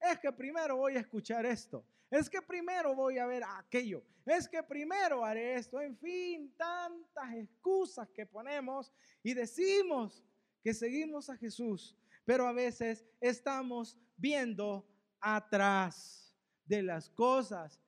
Es 0.00 0.18
que 0.18 0.30
primero 0.32 0.76
voy 0.76 0.96
a 0.96 1.00
escuchar 1.00 1.44
esto. 1.44 1.84
Es 2.10 2.30
que 2.30 2.40
primero 2.40 2.94
voy 2.94 3.18
a 3.18 3.26
ver 3.26 3.42
aquello. 3.44 4.02
Es 4.24 4.48
que 4.48 4.62
primero 4.62 5.24
haré 5.24 5.54
esto. 5.54 5.80
En 5.80 5.96
fin, 5.96 6.54
tantas 6.56 7.34
excusas 7.34 8.08
que 8.10 8.24
ponemos 8.24 8.92
y 9.22 9.34
decimos 9.34 10.24
que 10.62 10.72
seguimos 10.72 11.28
a 11.28 11.36
Jesús. 11.36 11.96
Pero 12.28 12.46
a 12.46 12.52
veces 12.52 13.06
estamos 13.22 13.96
viendo 14.14 14.86
atrás 15.18 16.36
de 16.66 16.82
las 16.82 17.08
cosas 17.08 17.80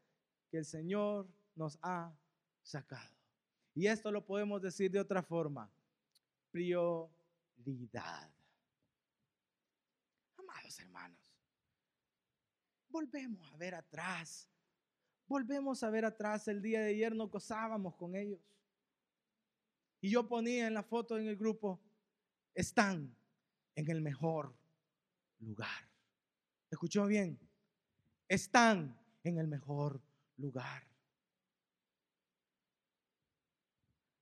que 0.50 0.56
el 0.56 0.64
Señor 0.64 1.28
nos 1.54 1.78
ha 1.82 2.10
sacado. 2.62 3.14
Y 3.74 3.86
esto 3.86 4.10
lo 4.10 4.24
podemos 4.24 4.62
decir 4.62 4.90
de 4.90 4.98
otra 4.98 5.22
forma. 5.22 5.70
Prioridad. 6.50 8.30
Amados 10.38 10.80
hermanos 10.80 11.20
volvemos 12.88 13.46
a 13.52 13.56
ver 13.58 13.74
atrás. 13.74 14.48
Volvemos 15.26 15.82
a 15.82 15.90
ver 15.90 16.06
atrás. 16.06 16.48
El 16.48 16.62
día 16.62 16.80
de 16.80 16.92
ayer 16.92 17.14
nos 17.14 17.30
gozábamos 17.30 17.94
con 17.94 18.16
ellos. 18.16 18.40
Y 20.00 20.08
yo 20.08 20.26
ponía 20.26 20.66
en 20.66 20.72
la 20.72 20.82
foto 20.82 21.18
en 21.18 21.28
el 21.28 21.36
grupo, 21.36 21.78
están 22.54 23.14
en 23.74 23.90
el 23.90 24.00
mejor 24.00 24.54
lugar. 25.40 25.88
¿Escuchó 26.70 27.06
bien? 27.06 27.38
Están 28.28 28.96
en 29.24 29.38
el 29.38 29.48
mejor 29.48 30.00
lugar. 30.36 30.82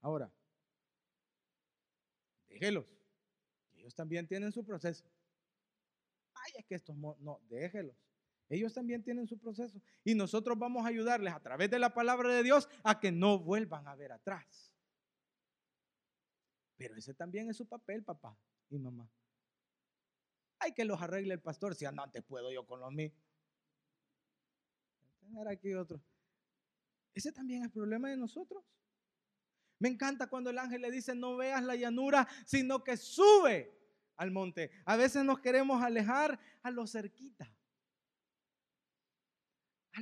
Ahora, 0.01 0.31
déjelos. 2.49 2.87
Ellos 3.75 3.95
también 3.95 4.27
tienen 4.27 4.53
su 4.53 4.65
proceso. 4.65 5.05
Ay, 6.35 6.53
es 6.59 6.67
que 6.67 6.75
estos 6.75 6.97
no, 6.97 7.41
déjelos. 7.49 7.97
Ellos 8.49 8.73
también 8.73 9.03
tienen 9.03 9.27
su 9.27 9.39
proceso. 9.39 9.81
Y 10.05 10.15
nosotros 10.15 10.59
vamos 10.59 10.85
a 10.85 10.89
ayudarles 10.89 11.35
a 11.35 11.41
través 11.41 11.71
de 11.71 11.79
la 11.79 11.93
palabra 11.93 12.33
de 12.33 12.43
Dios 12.43 12.69
a 12.83 12.99
que 12.99 13.13
no 13.13 13.39
vuelvan 13.39 13.87
a 13.87 13.95
ver 13.95 14.13
atrás. 14.13 14.73
Pero 16.77 16.97
ese 16.97 17.13
también 17.13 17.51
es 17.51 17.57
su 17.57 17.67
papel, 17.67 18.03
papá 18.05 18.37
y 18.71 18.79
mamá. 18.79 19.11
Hay 20.61 20.73
que 20.73 20.85
los 20.85 21.01
arregle 21.01 21.35
el 21.35 21.41
pastor. 21.41 21.75
Si 21.75 21.85
no, 21.87 22.11
te 22.11 22.23
puedo 22.23 22.53
yo 22.53 22.67
con 22.67 22.81
los 22.81 22.93
míos. 22.93 23.13
Tener 25.21 25.49
aquí 25.49 25.75
otro. 25.75 26.01
Ese 27.15 27.33
también 27.33 27.65
es 27.65 27.71
problema 27.71 28.11
de 28.11 28.17
nosotros. 28.17 28.65
Me 29.79 29.89
encanta 29.89 30.27
cuando 30.27 30.51
el 30.51 30.59
ángel 30.59 30.83
le 30.83 30.91
dice, 30.91 31.15
no 31.15 31.37
veas 31.37 31.63
la 31.63 31.77
llanura, 31.77 32.27
sino 32.45 32.83
que 32.83 32.97
sube 32.97 33.73
al 34.17 34.31
monte. 34.31 34.71
A 34.85 34.97
veces 34.97 35.25
nos 35.25 35.39
queremos 35.41 35.83
alejar 35.83 36.39
a 36.63 36.71
lo 36.71 36.87
cerquita 36.87 37.49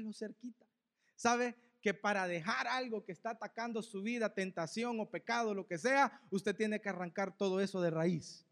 lo 0.01 0.13
cerquita. 0.13 0.67
¿Sabe? 1.15 1.55
Que 1.81 1.95
para 1.95 2.27
dejar 2.27 2.67
algo 2.67 3.05
que 3.05 3.13
está 3.13 3.31
atacando 3.31 3.83
su 3.83 4.03
vida, 4.03 4.35
tentación 4.35 5.01
o 5.01 5.11
pecado, 5.11 5.55
lo 5.55 5.67
que 5.67 5.79
sea, 5.79 6.21
usted 6.31 6.55
tiene 6.55 6.81
que 6.81 6.89
arrancar 6.89 7.37
todo 7.37 7.61
eso 7.61 7.81
de 7.81 7.91
raíz. 7.91 8.46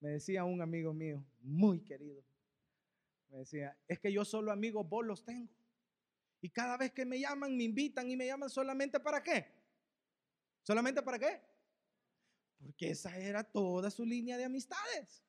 Me 0.00 0.10
decía 0.10 0.44
un 0.44 0.60
amigo 0.62 0.92
mío, 0.92 1.24
muy 1.40 1.80
querido, 1.80 2.22
me 3.30 3.38
decía, 3.38 3.76
es 3.86 3.98
que 3.98 4.12
yo 4.12 4.24
solo 4.24 4.52
amigos 4.52 4.88
vos 4.88 5.04
los 5.04 5.24
tengo. 5.24 5.52
Y 6.40 6.50
cada 6.50 6.76
vez 6.76 6.92
que 6.92 7.04
me 7.04 7.18
llaman, 7.18 7.56
me 7.56 7.64
invitan 7.64 8.08
y 8.08 8.16
me 8.16 8.26
llaman 8.26 8.48
solamente 8.48 9.00
para 9.00 9.22
qué. 9.22 9.46
¿Solamente 10.62 11.02
para 11.02 11.18
qué? 11.18 11.42
Porque 12.60 12.90
esa 12.90 13.16
era 13.18 13.42
toda 13.42 13.90
su 13.90 14.04
línea 14.04 14.36
de 14.36 14.44
amistades. 14.44 15.24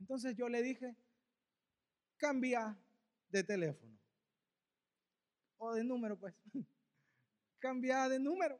Entonces 0.00 0.34
yo 0.34 0.48
le 0.48 0.62
dije, 0.62 0.96
cambia 2.16 2.76
de 3.28 3.44
teléfono. 3.44 3.98
O 5.58 5.74
de 5.74 5.84
número, 5.84 6.18
pues. 6.18 6.34
cambia 7.58 8.08
de 8.08 8.18
número 8.18 8.58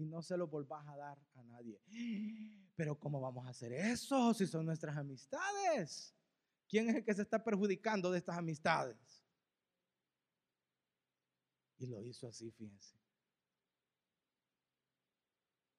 y 0.00 0.06
no 0.06 0.22
se 0.22 0.34
lo 0.34 0.46
volvás 0.46 0.86
a 0.88 0.96
dar 0.96 1.18
a 1.34 1.42
nadie. 1.42 1.78
Pero 2.74 2.98
¿cómo 2.98 3.20
vamos 3.20 3.46
a 3.46 3.50
hacer 3.50 3.74
eso 3.74 4.32
si 4.32 4.46
son 4.46 4.64
nuestras 4.64 4.96
amistades? 4.96 6.16
¿Quién 6.66 6.88
es 6.88 6.96
el 6.96 7.04
que 7.04 7.12
se 7.12 7.20
está 7.20 7.44
perjudicando 7.44 8.10
de 8.10 8.16
estas 8.16 8.38
amistades? 8.38 9.22
Y 11.76 11.86
lo 11.86 12.02
hizo 12.02 12.26
así, 12.26 12.50
fíjense. 12.50 12.96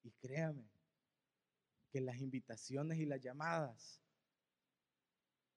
Y 0.04 0.12
créame 0.12 0.70
que 1.90 2.00
las 2.00 2.18
invitaciones 2.18 2.98
y 2.98 3.06
las 3.06 3.20
llamadas 3.20 4.00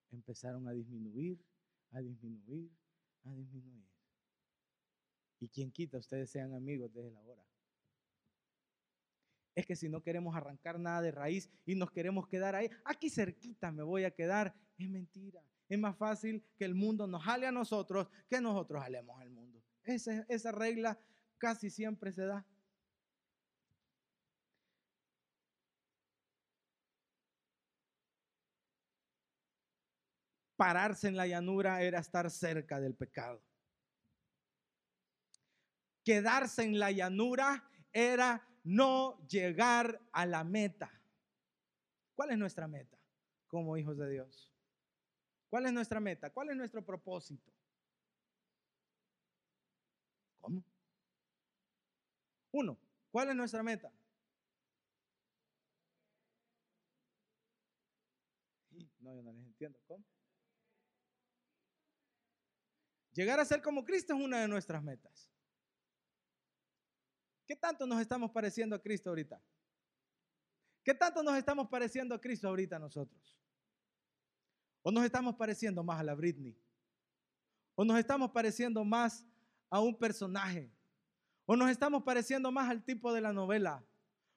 empezaron 0.09 0.67
a 0.67 0.71
disminuir, 0.71 1.39
a 1.91 2.01
disminuir, 2.01 2.71
a 3.25 3.31
disminuir. 3.31 3.85
Y 5.39 5.49
quien 5.49 5.71
quita, 5.71 5.99
ustedes 5.99 6.31
sean 6.31 6.55
amigos 6.55 6.91
desde 6.91 7.11
la 7.11 7.21
hora. 7.21 7.45
Es 9.55 9.65
que 9.65 9.77
si 9.77 9.87
no 9.87 10.03
queremos 10.03 10.35
arrancar 10.35 10.77
nada 10.77 11.01
de 11.01 11.11
raíz 11.11 11.49
y 11.65 11.75
nos 11.75 11.89
queremos 11.89 12.27
quedar 12.27 12.55
ahí, 12.55 12.69
aquí 12.83 13.09
cerquita 13.09 13.71
me 13.71 13.83
voy 13.83 14.03
a 14.03 14.11
quedar, 14.11 14.53
es 14.77 14.89
mentira. 14.89 15.41
Es 15.69 15.79
más 15.79 15.97
fácil 15.97 16.43
que 16.57 16.65
el 16.65 16.75
mundo 16.75 17.07
nos 17.07 17.23
jale 17.23 17.47
a 17.47 17.51
nosotros 17.51 18.07
que 18.29 18.41
nosotros 18.41 18.83
jalemos 18.83 19.19
al 19.19 19.29
mundo. 19.29 19.63
Esa, 19.83 20.25
esa 20.27 20.51
regla 20.51 20.99
casi 21.37 21.69
siempre 21.69 22.11
se 22.11 22.25
da. 22.25 22.45
Pararse 30.57 31.07
en 31.07 31.15
la 31.15 31.27
llanura 31.27 31.81
era 31.81 31.99
estar 31.99 32.29
cerca 32.29 32.79
del 32.79 32.95
pecado. 32.95 33.41
Quedarse 36.03 36.63
en 36.63 36.77
la 36.77 36.91
llanura 36.91 37.67
era 37.91 38.47
no 38.65 39.25
llegar 39.27 40.01
a 40.11 40.25
la 40.25 40.43
meta. 40.43 40.91
¿Cuál 42.15 42.31
es 42.31 42.37
nuestra 42.37 42.67
meta 42.67 42.97
como 43.47 43.77
hijos 43.77 43.97
de 43.97 44.09
Dios? 44.09 44.51
¿Cuál 45.49 45.67
es 45.67 45.73
nuestra 45.73 45.99
meta? 45.99 46.31
¿Cuál 46.31 46.49
es 46.49 46.57
nuestro 46.57 46.83
propósito? 46.83 47.53
¿Cómo? 50.41 50.63
Uno, 52.51 52.77
¿cuál 53.11 53.29
es 53.29 53.35
nuestra 53.35 53.61
meta? 53.61 53.91
No, 58.99 59.13
yo 59.13 59.21
no 59.21 59.31
les 59.31 59.45
entiendo. 59.45 59.79
¿Cómo? 59.87 60.03
Llegar 63.13 63.39
a 63.39 63.45
ser 63.45 63.61
como 63.61 63.85
Cristo 63.85 64.15
es 64.15 64.21
una 64.21 64.41
de 64.41 64.47
nuestras 64.47 64.81
metas. 64.83 65.34
¿Qué 67.45 67.55
tanto 67.55 67.85
nos 67.85 68.01
estamos 68.01 68.31
pareciendo 68.31 68.75
a 68.75 68.81
Cristo 68.81 69.09
ahorita? 69.09 69.41
¿Qué 70.83 70.93
tanto 70.93 71.23
nos 71.23 71.35
estamos 71.37 71.67
pareciendo 71.67 72.15
a 72.15 72.21
Cristo 72.21 72.47
ahorita 72.47 72.79
nosotros? 72.79 73.35
¿O 74.81 74.91
nos 74.91 75.03
estamos 75.03 75.35
pareciendo 75.35 75.83
más 75.83 75.99
a 75.99 76.03
la 76.03 76.13
Britney? 76.13 76.55
¿O 77.75 77.83
nos 77.83 77.97
estamos 77.97 78.31
pareciendo 78.31 78.83
más 78.83 79.25
a 79.69 79.79
un 79.79 79.97
personaje? 79.97 80.71
¿O 81.45 81.55
nos 81.55 81.69
estamos 81.69 82.03
pareciendo 82.03 82.51
más 82.51 82.69
al 82.69 82.83
tipo 82.83 83.13
de 83.13 83.21
la 83.21 83.33
novela? 83.33 83.83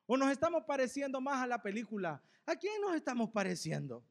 ¿O 0.07 0.17
nos 0.17 0.31
estamos 0.31 0.65
pareciendo 0.65 1.21
más 1.21 1.43
a 1.43 1.47
la 1.47 1.63
película? 1.63 2.23
¿A 2.47 2.57
quién 2.57 2.81
nos 2.81 2.95
estamos 2.95 3.31
pareciendo? 3.31 4.03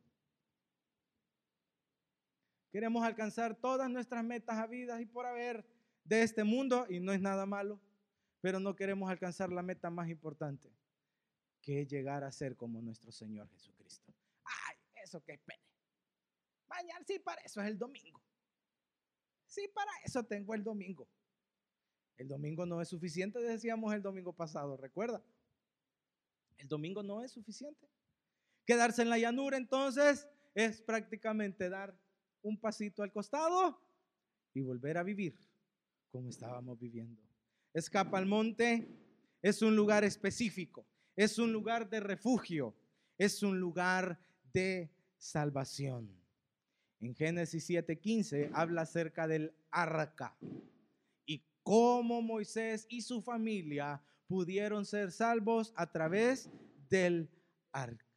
Queremos 2.72 3.04
alcanzar 3.04 3.56
todas 3.56 3.89
nuestras 3.89 4.24
metas 4.24 4.58
a 4.58 4.68
vida 4.68 5.01
y 5.01 5.06
por 5.06 5.25
haber 5.25 5.66
de 6.04 6.22
este 6.22 6.44
mundo 6.44 6.86
y 6.88 7.00
no 7.00 7.12
es 7.12 7.20
nada 7.20 7.46
malo, 7.46 7.80
pero 8.41 8.60
no 8.60 8.75
queremos 8.75 9.10
alcanzar 9.10 9.51
la 9.51 9.63
meta 9.63 9.89
más 9.89 10.10
importante, 10.10 10.72
que 11.62 11.81
es 11.81 11.88
llegar 11.88 12.24
a 12.24 12.31
ser 12.31 12.55
como 12.55 12.81
nuestro 12.81 13.12
Señor 13.12 13.50
Jesucristo. 13.50 14.14
Ay, 14.44 14.77
eso 15.03 15.22
que 15.24 15.33
es 15.33 15.40
pene. 15.42 15.64
Mañana 16.68 17.03
sí, 17.05 17.20
para 17.20 17.42
eso 17.42 17.62
es 17.62 17.68
el 17.68 17.77
domingo. 17.77 18.22
Sí, 19.46 19.68
para 19.74 19.92
eso 20.03 20.24
tengo 20.24 20.53
el 20.53 20.64
domingo. 20.64 21.07
El 22.18 22.27
domingo 22.27 22.66
no 22.66 22.81
es 22.81 22.90
suficiente, 22.90 23.40
decíamos 23.40 23.94
el 23.94 24.01
domingo 24.01 24.33
pasado, 24.33 24.75
¿recuerda? 24.75 25.24
El 26.57 26.68
domingo 26.68 27.03
no 27.03 27.24
es 27.24 27.31
suficiente. 27.31 27.88
Quedarse 28.66 29.01
en 29.01 29.09
la 29.09 29.18
llanura 29.18 29.57
entonces 29.57 30.27
es 30.53 30.81
prácticamente 30.81 31.70
dar 31.70 31.98
un 32.42 32.59
pasito 32.59 33.03
al 33.03 33.12
costado 33.12 33.79
y 34.53 34.62
volver 34.62 34.98
a 34.98 35.03
vivir 35.03 35.40
como 36.09 36.29
estábamos 36.29 36.79
viviendo. 36.79 37.26
Escapa 37.77 38.18
al 38.18 38.25
monte 38.25 38.87
es 39.40 39.61
un 39.61 39.75
lugar 39.75 40.03
específico, 40.03 40.87
es 41.16 41.37
un 41.37 41.53
lugar 41.53 41.87
de 41.87 42.00
refugio, 42.00 42.75
es 43.20 43.44
un 43.44 43.59
lugar 43.59 44.20
de 44.51 44.90
salvación. 45.20 46.09
En 47.00 47.13
Génesis 47.13 47.70
7:15 47.70 48.50
habla 48.51 48.81
acerca 48.81 49.27
del 49.27 49.53
arca 49.70 50.35
y 51.27 51.46
cómo 51.61 52.24
Moisés 52.24 52.87
y 52.90 53.03
su 53.03 53.22
familia 53.22 54.01
pudieron 54.25 54.83
ser 54.83 55.11
salvos 55.11 55.72
a 55.75 55.92
través 55.92 56.50
del 56.90 57.29
arca. 57.72 58.07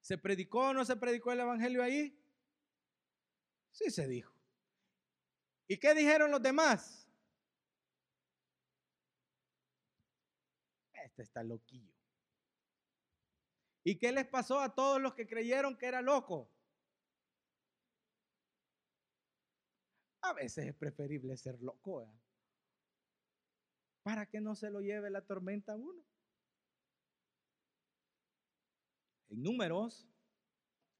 ¿Se 0.00 0.16
predicó 0.16 0.68
o 0.68 0.74
no 0.74 0.84
se 0.84 0.94
predicó 0.94 1.32
el 1.32 1.40
Evangelio 1.40 1.82
ahí? 1.82 2.16
Sí 3.72 3.90
se 3.90 4.06
dijo. 4.06 4.32
¿Y 5.66 5.76
qué 5.78 5.92
dijeron 5.92 6.30
los 6.30 6.40
demás? 6.40 7.05
Este 11.16 11.22
está 11.22 11.42
loquillo. 11.42 11.94
¿Y 13.82 13.96
qué 13.96 14.12
les 14.12 14.26
pasó 14.26 14.60
a 14.60 14.74
todos 14.74 15.00
los 15.00 15.14
que 15.14 15.26
creyeron 15.26 15.74
que 15.78 15.86
era 15.86 16.02
loco? 16.02 16.52
A 20.20 20.34
veces 20.34 20.66
es 20.66 20.74
preferible 20.74 21.34
ser 21.38 21.58
loco, 21.62 22.06
para 24.02 24.26
que 24.26 24.42
no 24.42 24.54
se 24.54 24.68
lo 24.68 24.80
lleve 24.80 25.08
la 25.08 25.22
tormenta 25.22 25.72
a 25.72 25.76
uno. 25.76 26.04
en 29.30 29.42
números, 29.42 30.06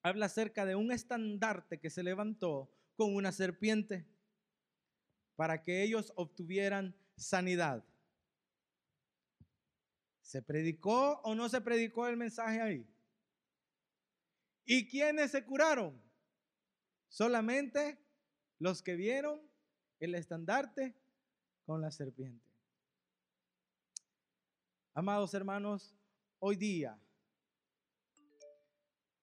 habla 0.02 0.26
acerca 0.26 0.64
de 0.64 0.76
un 0.76 0.92
estandarte 0.92 1.78
que 1.78 1.90
se 1.90 2.02
levantó 2.02 2.74
con 2.94 3.14
una 3.14 3.32
serpiente 3.32 4.08
para 5.34 5.62
que 5.62 5.82
ellos 5.82 6.10
obtuvieran 6.16 6.96
sanidad. 7.16 7.84
¿Se 10.26 10.42
predicó 10.42 11.20
o 11.22 11.36
no 11.36 11.48
se 11.48 11.60
predicó 11.60 12.08
el 12.08 12.16
mensaje 12.16 12.60
ahí? 12.60 12.84
¿Y 14.64 14.88
quiénes 14.88 15.30
se 15.30 15.44
curaron? 15.44 16.02
Solamente 17.06 18.04
los 18.58 18.82
que 18.82 18.96
vieron 18.96 19.40
el 20.00 20.16
estandarte 20.16 20.96
con 21.64 21.80
la 21.80 21.92
serpiente. 21.92 22.44
Amados 24.94 25.32
hermanos, 25.32 25.94
hoy 26.40 26.56
día 26.56 26.98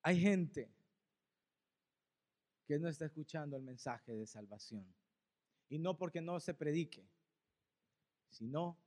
hay 0.03 0.21
gente 0.21 0.73
que 2.65 2.79
no 2.79 2.87
está 2.87 3.07
escuchando 3.07 3.57
el 3.57 3.63
mensaje 3.63 4.13
de 4.13 4.25
salvación. 4.25 4.87
Y 5.67 5.79
no 5.79 5.97
porque 5.97 6.21
no 6.21 6.39
se 6.39 6.53
predique, 6.53 7.05
sino 8.29 8.77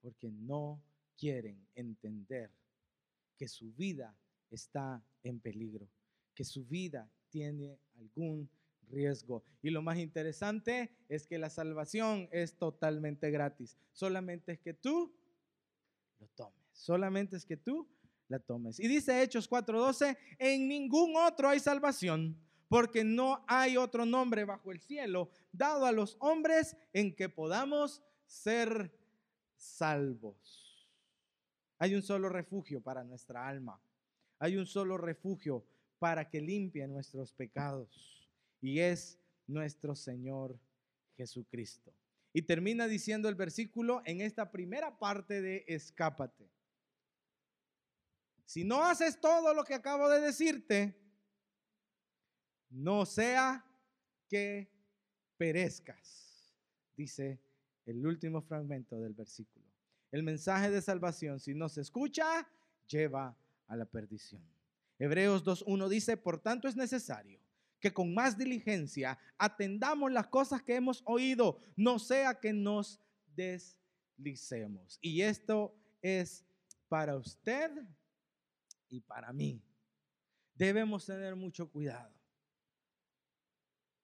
porque 0.00 0.32
no 0.32 0.82
quieren 1.20 1.68
entender 1.74 2.50
que 3.36 3.46
su 3.46 3.72
vida 3.74 4.16
está 4.50 5.04
en 5.22 5.38
peligro, 5.38 5.86
que 6.34 6.44
su 6.44 6.64
vida 6.64 7.10
tiene 7.28 7.78
algún 7.98 8.48
riesgo. 8.88 9.44
Y 9.62 9.70
lo 9.70 9.82
más 9.82 9.98
interesante 9.98 10.90
es 11.08 11.26
que 11.26 11.38
la 11.38 11.50
salvación 11.50 12.28
es 12.32 12.56
totalmente 12.56 13.30
gratis. 13.30 13.76
Solamente 13.92 14.52
es 14.52 14.60
que 14.60 14.72
tú 14.72 15.14
lo 16.18 16.26
tomes. 16.28 16.54
Solamente 16.72 17.36
es 17.36 17.44
que 17.44 17.58
tú 17.58 17.86
la 18.28 18.38
tomes. 18.38 18.80
Y 18.80 18.88
dice 18.88 19.22
Hechos 19.22 19.48
4:12, 19.48 20.16
en 20.38 20.68
ningún 20.68 21.16
otro 21.16 21.50
hay 21.50 21.60
salvación, 21.60 22.36
porque 22.68 23.04
no 23.04 23.44
hay 23.46 23.76
otro 23.76 24.06
nombre 24.06 24.44
bajo 24.44 24.72
el 24.72 24.80
cielo 24.80 25.28
dado 25.52 25.84
a 25.84 25.92
los 25.92 26.16
hombres 26.20 26.76
en 26.94 27.14
que 27.14 27.28
podamos 27.28 28.02
ser 28.26 28.90
salvos. 29.56 30.69
Hay 31.80 31.94
un 31.94 32.02
solo 32.02 32.28
refugio 32.28 32.82
para 32.82 33.02
nuestra 33.04 33.48
alma. 33.48 33.80
Hay 34.38 34.58
un 34.58 34.66
solo 34.66 34.98
refugio 34.98 35.64
para 35.98 36.28
que 36.28 36.40
limpie 36.40 36.86
nuestros 36.86 37.32
pecados. 37.32 38.28
Y 38.60 38.80
es 38.80 39.18
nuestro 39.46 39.94
Señor 39.94 40.60
Jesucristo. 41.16 41.92
Y 42.34 42.42
termina 42.42 42.86
diciendo 42.86 43.30
el 43.30 43.34
versículo 43.34 44.02
en 44.04 44.20
esta 44.20 44.52
primera 44.52 44.98
parte 44.98 45.40
de 45.40 45.64
escápate. 45.66 46.50
Si 48.44 48.62
no 48.62 48.84
haces 48.84 49.18
todo 49.18 49.54
lo 49.54 49.64
que 49.64 49.74
acabo 49.74 50.10
de 50.10 50.20
decirte, 50.20 50.94
no 52.68 53.06
sea 53.06 53.64
que 54.28 54.70
perezcas, 55.38 56.54
dice 56.94 57.40
el 57.86 58.04
último 58.06 58.42
fragmento 58.42 59.00
del 59.00 59.14
versículo. 59.14 59.69
El 60.10 60.22
mensaje 60.22 60.70
de 60.70 60.82
salvación, 60.82 61.38
si 61.40 61.54
no 61.54 61.68
se 61.68 61.80
escucha, 61.80 62.48
lleva 62.86 63.36
a 63.66 63.76
la 63.76 63.84
perdición. 63.84 64.42
Hebreos 64.98 65.44
2.1 65.44 65.88
dice, 65.88 66.16
por 66.16 66.40
tanto 66.40 66.68
es 66.68 66.76
necesario 66.76 67.40
que 67.80 67.92
con 67.92 68.12
más 68.12 68.36
diligencia 68.36 69.18
atendamos 69.38 70.12
las 70.12 70.26
cosas 70.26 70.62
que 70.62 70.74
hemos 70.74 71.02
oído, 71.06 71.58
no 71.76 71.98
sea 71.98 72.38
que 72.38 72.52
nos 72.52 73.00
deslicemos. 73.34 74.98
Y 75.00 75.22
esto 75.22 75.74
es 76.02 76.44
para 76.88 77.16
usted 77.16 77.70
y 78.88 79.00
para 79.00 79.32
mí. 79.32 79.62
Debemos 80.54 81.06
tener 81.06 81.34
mucho 81.36 81.70
cuidado. 81.70 82.12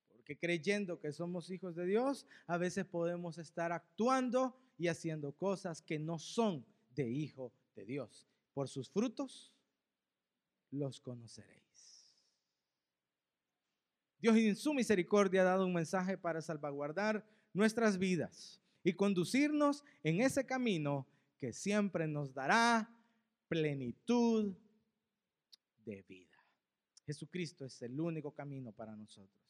Porque 0.09 0.39
creyendo 0.39 0.99
que 0.99 1.13
somos 1.13 1.51
hijos 1.51 1.77
de 1.77 1.85
Dios, 1.85 2.27
a 2.47 2.57
veces 2.57 2.87
podemos 2.87 3.37
estar 3.37 3.73
actuando 3.73 4.59
y 4.79 4.89
haciendo 4.89 5.33
cosas 5.33 5.83
que 5.83 5.99
no 5.99 6.19
son 6.19 6.65
de 6.95 7.09
hijo 7.09 7.53
de 7.75 7.85
Dios. 7.85 8.27
Por 8.55 8.69
sus 8.69 8.89
frutos 8.89 9.53
los 10.71 11.01
conoceréis. 11.01 11.57
Dios 14.21 14.37
en 14.37 14.57
su 14.57 14.75
misericordia 14.75 15.43
ha 15.43 15.45
dado 15.45 15.67
un 15.67 15.75
mensaje 15.75 16.17
para 16.17 16.41
salvaguardar 16.41 17.25
nuestras 17.53 17.99
vidas 17.99 18.61
y 18.83 18.93
conducirnos 18.93 19.85
en 20.03 20.21
ese 20.21 20.47
camino 20.47 21.07
que 21.39 21.53
siempre 21.53 22.07
nos 22.09 22.33
dará 22.33 22.91
plenitud 23.49 24.55
de 25.85 26.03
vida. 26.03 26.37
Jesucristo 27.05 27.65
es 27.65 27.81
el 27.83 28.01
único 28.01 28.33
camino 28.33 28.73
para 28.73 28.97
nosotros. 28.97 29.46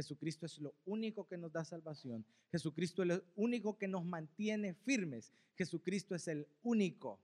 Jesucristo 0.00 0.46
es 0.46 0.58
lo 0.58 0.74
único 0.86 1.28
que 1.28 1.36
nos 1.36 1.52
da 1.52 1.62
salvación. 1.62 2.24
Jesucristo 2.50 3.02
es 3.02 3.08
lo 3.08 3.22
único 3.36 3.76
que 3.76 3.86
nos 3.86 4.02
mantiene 4.02 4.72
firmes. 4.72 5.34
Jesucristo 5.56 6.14
es 6.14 6.26
el 6.26 6.46
único 6.62 7.20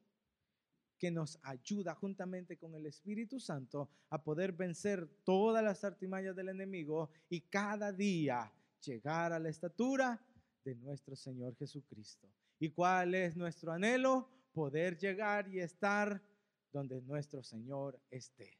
que 0.98 1.10
nos 1.10 1.38
ayuda 1.42 1.94
juntamente 1.94 2.58
con 2.58 2.74
el 2.74 2.84
Espíritu 2.84 3.40
Santo 3.40 3.88
a 4.10 4.22
poder 4.22 4.52
vencer 4.52 5.08
todas 5.24 5.64
las 5.64 5.84
artimañas 5.84 6.36
del 6.36 6.50
enemigo 6.50 7.08
y 7.30 7.40
cada 7.40 7.92
día 7.92 8.52
llegar 8.82 9.32
a 9.32 9.38
la 9.38 9.48
estatura 9.48 10.20
de 10.62 10.74
nuestro 10.74 11.16
Señor 11.16 11.56
Jesucristo. 11.56 12.28
¿Y 12.58 12.70
cuál 12.70 13.14
es 13.14 13.36
nuestro 13.36 13.72
anhelo? 13.72 14.28
Poder 14.52 14.98
llegar 14.98 15.48
y 15.48 15.60
estar 15.60 16.22
donde 16.70 17.00
nuestro 17.00 17.42
Señor 17.42 17.98
esté. 18.10 18.58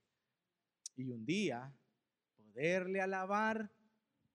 Y 0.96 1.11
un 1.11 1.26
día 1.26 1.70
poderle 2.38 3.02
alabar 3.02 3.70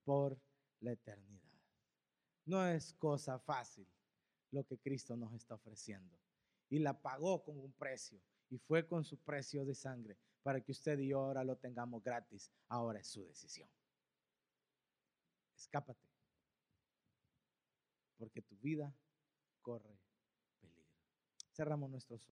por 0.04 0.38
la 0.80 0.92
eternidad. 0.92 1.52
No 2.44 2.66
es 2.66 2.94
cosa 2.94 3.38
fácil 3.38 3.86
lo 4.50 4.64
que 4.64 4.78
Cristo 4.78 5.16
nos 5.16 5.32
está 5.32 5.54
ofreciendo 5.54 6.18
y 6.68 6.78
la 6.78 7.00
pagó 7.00 7.42
con 7.44 7.58
un 7.58 7.72
precio 7.72 8.20
y 8.50 8.58
fue 8.58 8.86
con 8.86 9.04
su 9.04 9.18
precio 9.18 9.64
de 9.64 9.74
sangre 9.74 10.16
para 10.42 10.60
que 10.60 10.72
usted 10.72 10.98
y 10.98 11.08
yo 11.08 11.20
ahora 11.20 11.44
lo 11.44 11.56
tengamos 11.56 12.02
gratis. 12.02 12.50
Ahora 12.68 13.00
es 13.00 13.06
su 13.06 13.24
decisión. 13.24 13.68
Escápate, 15.56 16.08
porque 18.18 18.42
tu 18.42 18.56
vida 18.56 18.92
corre 19.62 19.96
peligro. 20.60 20.90
Cerramos 21.52 21.90
nuestros 21.90 22.26